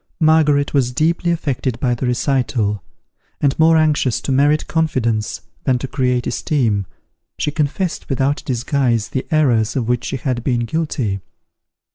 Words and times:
Margaret 0.19 0.73
was 0.73 0.91
deeply 0.91 1.29
affected 1.29 1.79
by 1.79 1.93
the 1.93 2.07
recital; 2.07 2.81
and 3.39 3.53
more 3.59 3.77
anxious 3.77 4.19
to 4.21 4.31
merit 4.31 4.65
confidence 4.65 5.41
than 5.65 5.77
to 5.77 5.87
create 5.87 6.25
esteem, 6.25 6.87
she 7.37 7.51
confessed 7.51 8.09
without 8.09 8.41
disguise, 8.43 9.09
the 9.09 9.27
errors 9.29 9.75
of 9.75 9.87
which 9.87 10.05
she 10.05 10.17
had 10.17 10.43
been 10.43 10.61
guilty. 10.61 11.19